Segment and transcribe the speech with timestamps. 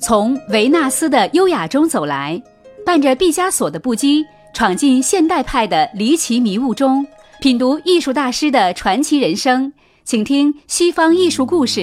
[0.00, 2.40] 从维纳斯的优雅中走来，
[2.86, 4.24] 伴着毕加索的不羁，
[4.54, 7.04] 闯进现代派的离奇迷雾中，
[7.40, 9.72] 品读艺术大师的传奇人生。
[10.04, 11.80] 请听《西方艺术故事》，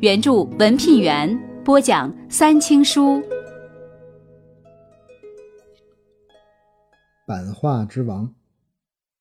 [0.00, 2.12] 原著文聘元播讲。
[2.28, 3.22] 三清书，
[7.26, 8.34] 版画之王，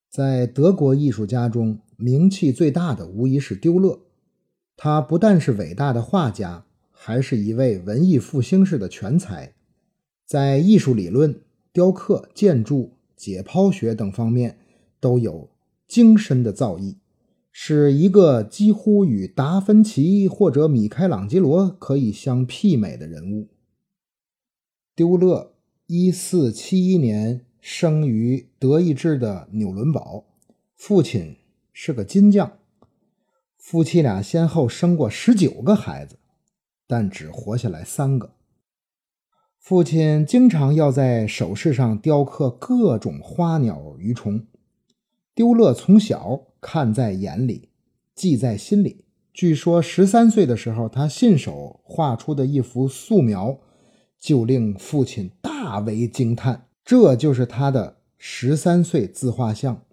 [0.10, 4.00] 在德国艺术家中名气最大的无疑是丢勒。
[4.76, 6.64] 他不但是伟大的画家。
[7.04, 9.56] 还是一位文艺复兴式的全才，
[10.24, 11.42] 在艺术理论、
[11.74, 14.60] 雕刻、建筑、解剖学等方面
[15.00, 15.50] 都有
[15.88, 16.98] 精深的造诣，
[17.52, 23.48] 是一个几乎与达芬奇或者米开朗基罗可以相媲美的人物。
[24.96, 25.54] 丢勒，
[25.88, 30.26] 一四七一年生于德意志的纽伦堡，
[30.76, 31.36] 父亲
[31.74, 32.60] 是个金匠，
[33.58, 36.18] 夫妻俩先后生过十九个孩子。
[36.92, 38.34] 但只活下来三个。
[39.58, 44.46] 父亲经常要在首饰上雕刻各种花鸟鱼虫，
[45.34, 47.70] 丢勒从小看在眼里，
[48.14, 49.06] 记在心里。
[49.32, 53.58] 据说十三岁的时候，他信手画出的一幅素描，
[54.20, 56.68] 就令父亲大为惊叹。
[56.84, 59.86] 这就是他的十三岁自画像，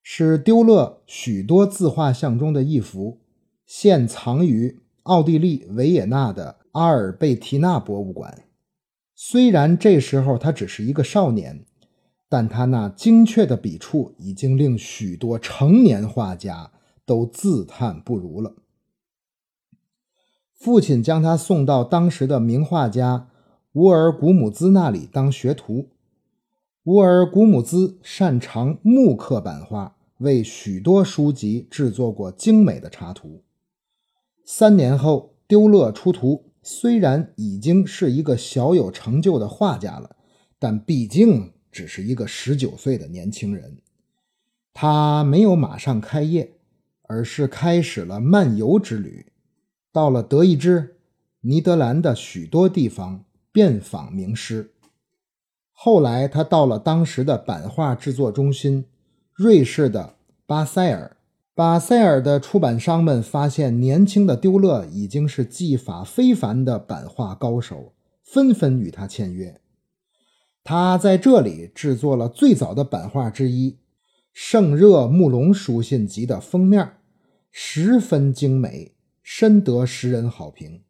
[0.00, 3.18] 是丢勒许多自画像中的一幅，
[3.66, 4.83] 现藏于。
[5.04, 8.44] 奥地利维也纳的阿尔贝提纳博物馆，
[9.14, 11.64] 虽然这时候他只是一个少年，
[12.28, 16.72] 但他那精确的笔触已经令许多成年画家
[17.04, 18.56] 都自叹不如了。
[20.54, 23.28] 父亲将他送到当时的名画家
[23.74, 25.90] 乌尔古姆兹那里当学徒。
[26.84, 33.43] 乌尔古姆兹擅长木刻版画，为许多书籍制作过精美的插图。
[34.44, 36.50] 三年后，丢勒出图。
[36.66, 40.16] 虽然已经是一个小有成就的画家了，
[40.58, 43.76] 但毕竟只是一个十九岁的年轻人。
[44.72, 46.54] 他没有马上开业，
[47.02, 49.26] 而是开始了漫游之旅，
[49.92, 50.96] 到了德意志、
[51.42, 54.72] 尼德兰的许多地方遍访名师。
[55.70, 58.86] 后来，他到了当时的版画制作中心——
[59.34, 61.16] 瑞士的巴塞尔。
[61.56, 67.92] 巴塞尔的出版商们发现，年轻的丢勒已经是技法非凡的版画高手，
[68.24, 69.60] 纷纷与他签约。
[70.64, 73.70] 他在这里制作了最早的版画之一
[74.32, 76.94] 《圣热穆隆书信集》的封面，
[77.52, 80.82] 十分精美，深得诗人好评。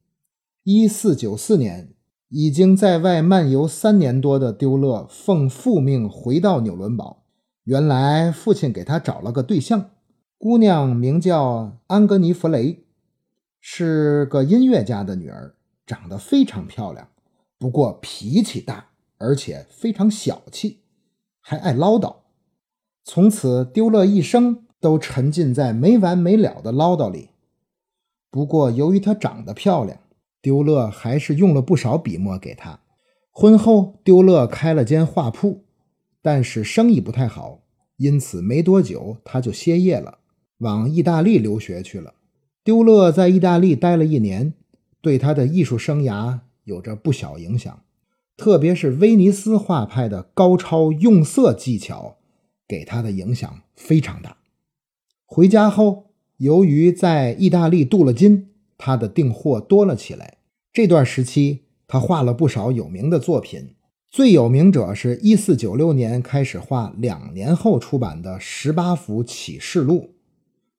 [0.63, 1.93] 一四九四年，
[2.31, 7.25] 已经在外漫游三年多的丢勒奉父命回到纽伦堡，
[7.65, 9.91] 原来父亲给他找了个对象。
[10.37, 12.85] 姑娘名叫安格尼弗雷，
[13.61, 15.55] 是个音乐家的女儿，
[15.87, 17.09] 长得非常漂亮，
[17.59, 20.81] 不过脾气大，而且非常小气，
[21.41, 22.17] 还爱唠叨。
[23.05, 27.31] 从此，丢勒一生都沉浸在没完没了的唠叨里。
[28.31, 29.99] 不过，由于她长得漂亮，
[30.43, 32.81] 丢勒还是用了不少笔墨给她。
[33.31, 35.65] 婚后，丢勒开了间画铺，
[36.21, 37.63] 但是生意不太好，
[37.97, 40.19] 因此没多久他就歇业了。
[40.65, 42.15] 往意大利留学去了。
[42.65, 44.55] 丢勒在意大利待了一年，
[45.03, 47.83] 对他的艺术生涯有着不小影响，
[48.39, 52.17] 特别是威尼斯画派的高超用色技巧，
[52.67, 54.39] 给他的影响非常大。
[55.27, 56.07] 回家后，
[56.39, 58.49] 由于在意大利镀了金，
[58.79, 60.39] 他的订货多了起来。
[60.73, 63.75] 这段时期，他画了不少有名的作品，
[64.11, 70.14] 最有名者是一四九六年开始画，两年后出版的十八幅启示录。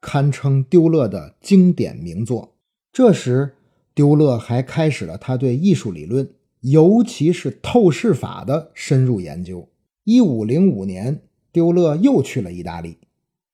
[0.06, 2.54] 堪称丢勒的经典名作。
[2.94, 3.56] 这时，
[3.96, 6.30] 丢勒还开始了他对艺术理论，
[6.62, 9.68] 尤其是透视法的深入研究。
[10.04, 13.00] 一五零五年，丢勒又去了意大利，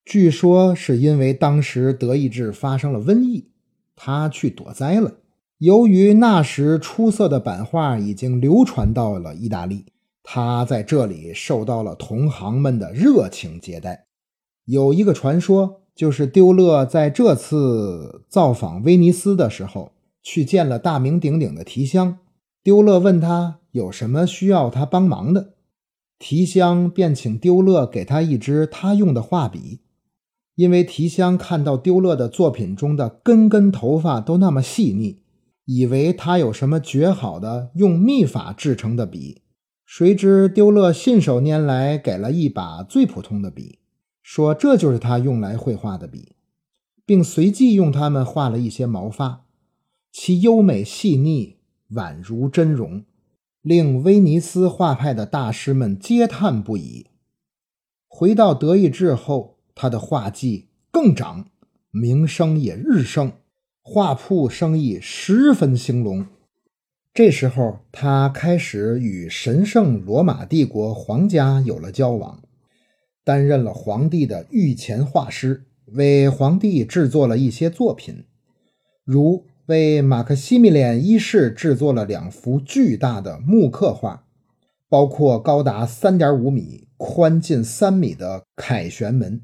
[0.04, 3.48] 据说是因为当时德意志发生了瘟疫，
[3.96, 5.14] 他去躲灾了。
[5.60, 9.86] 由于那时出色的版画已经流传到了意大利，
[10.22, 14.08] 他在这里受到了同行们的热情接待。
[14.66, 15.81] 有一个传说。
[15.96, 19.92] 就是丢勒在这次造访威尼斯的时候，
[20.24, 22.20] 去见了大名鼎鼎的提香。
[22.64, 25.54] 丢勒问他有什么需要他帮忙的，
[26.20, 29.82] 提香便请丢勒给他一支他用的画笔，
[30.56, 35.22] 因为提香看到丢勒的作品中的根根头发都那么细腻，
[35.66, 39.42] 以为他有什么绝好的用秘法制成的笔，
[39.86, 43.80] 谁知丢勒信手拈来，给了一把最普通的笔。
[44.34, 46.38] 说这就是他用来绘画的笔，
[47.06, 49.44] 并随即用它们画了一些毛发，
[50.10, 51.58] 其优美细腻，
[51.90, 53.04] 宛如真容，
[53.62, 57.08] 令威尼斯画派的大师们嗟叹不已。
[58.08, 61.48] 回到德意志后，他的画技更长，
[61.90, 63.34] 名声也日盛，
[63.82, 66.26] 画铺生意十分兴隆。
[67.14, 72.42] 这时候，他开始与神圣罗马帝国皇家有了交往，
[73.24, 78.26] 担任了皇帝的御前画师，为皇帝制作了一些作品，
[79.04, 84.26] 如为马克西米连一世制作了两幅巨大的木刻画，
[84.90, 89.42] 包括高达三点五米、宽近三米的凯旋门。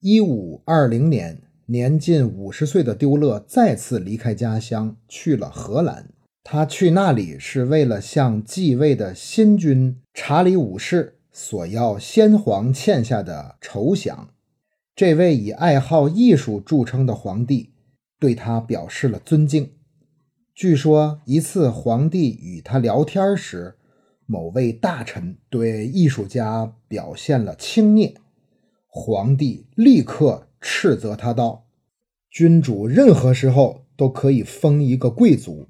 [0.00, 6.10] 一五二零年，年近五十岁的丢勒再次离开家乡，去了荷兰。
[6.42, 14.28] 他去那里是为了向继位的新君查理五世索要先皇欠下的酬饷。
[14.94, 17.70] 这位以爱好艺术著称的皇帝
[18.18, 19.72] 对他表示了尊敬。
[20.54, 23.76] 据说一次皇帝与他聊天时，
[24.26, 28.16] 某位大臣对艺术家表现了轻蔑，
[28.86, 31.64] 皇帝立刻斥责他道
[32.30, 35.68] ：“君主任何时候都可以封一个贵族。”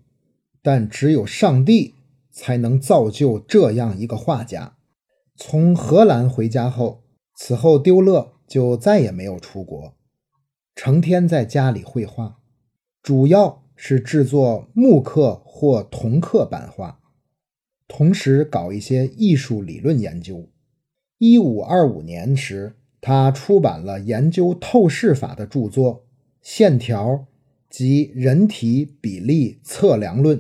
[0.63, 1.95] 但只有上帝
[2.31, 4.77] 才能造就这样一个画家。
[5.43, 7.03] 从荷兰回家后，
[7.35, 9.95] 此后丢勒就再也没有出国，
[10.75, 12.41] 成天在家里绘画，
[13.03, 17.01] 主要是制作木刻或铜刻版画，
[17.89, 20.51] 同时搞一些艺术理论研究。
[21.17, 25.95] 一五二五年时，他出版了研究透视法的著作
[26.43, 27.25] 《线条
[27.71, 30.39] 及人体比例测量论》。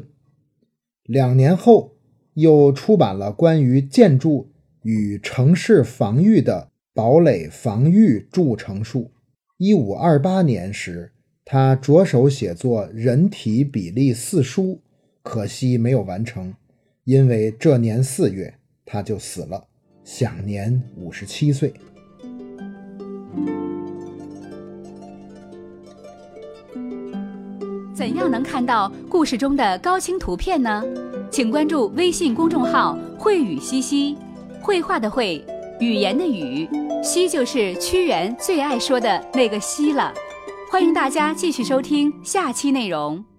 [1.04, 1.96] 两年后，
[2.34, 4.49] 又出版了关于建筑
[4.82, 9.04] 与城市防御的《堡垒防御著成术》。
[9.58, 11.12] 一五二八年时，
[11.44, 14.62] 他着手写作《人体比例四书》，
[15.22, 16.54] 可惜没有完成，
[17.04, 18.54] 因为这年四月
[18.86, 19.66] 他就死了，
[20.02, 21.74] 享年五十七岁。
[27.94, 30.82] 怎样能看到故事中的高清图片呢？
[31.30, 34.16] 请关注微信公众号“慧语西西”，
[34.62, 35.44] 绘画的绘，
[35.80, 36.68] 语言的语，
[37.02, 40.12] 西就是屈原最爱说的那个西了。
[40.70, 43.29] 欢迎大家继续收听下期内容。